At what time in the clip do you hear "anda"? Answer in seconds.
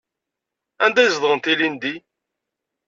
0.83-0.99